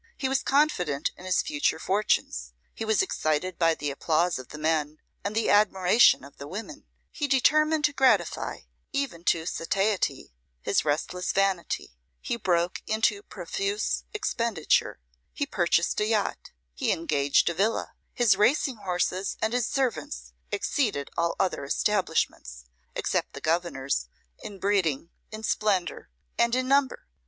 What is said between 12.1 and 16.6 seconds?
he broke into profuse expenditure; he purchased a yacht;